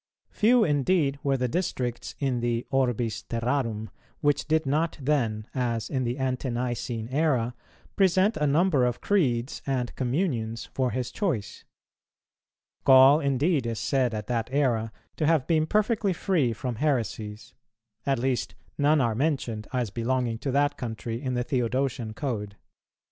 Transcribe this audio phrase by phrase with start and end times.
[0.31, 6.05] Few indeed were the districts in the orbis terrarum, which did not then, as in
[6.05, 7.53] the Ante nicene era,
[7.95, 11.65] present a number of creeds and communions for his choice.
[12.83, 17.53] Gaul indeed is said at that era to have been perfectly free from heresies;
[18.03, 22.57] at least none are mentioned as belonging to that country in the Theodosian Code.